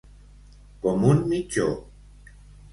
Com 0.85 1.05
un 1.11 1.21
mitjó. 1.35 1.71